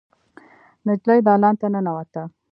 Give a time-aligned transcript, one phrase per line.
[0.85, 2.21] نجلۍ دالان ته ننوته.